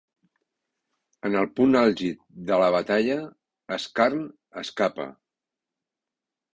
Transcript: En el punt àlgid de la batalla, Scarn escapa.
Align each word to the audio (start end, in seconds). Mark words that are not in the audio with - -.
En 1.29 1.37
el 1.41 1.49
punt 1.59 1.77
àlgid 1.83 2.19
de 2.49 2.59
la 2.63 2.71
batalla, 2.79 3.21
Scarn 3.87 4.27
escapa. 4.67 5.11